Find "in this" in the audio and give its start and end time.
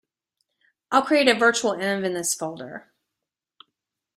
2.03-2.33